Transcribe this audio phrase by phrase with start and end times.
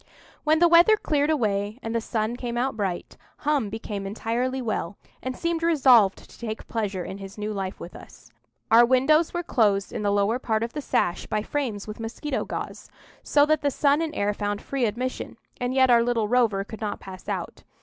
[0.43, 4.97] When the weather cleared away, and the sun came out bright, Hum became entirely well,
[5.21, 8.31] and seemed resolved to take the measure of his new life with us.
[8.71, 12.45] Our windows were closed in the lower part of the sash by frames with mosquito
[12.45, 12.89] gauze,
[13.21, 16.81] so that the sun and air found free admission, and yet our little rover could
[16.81, 17.63] not pass out.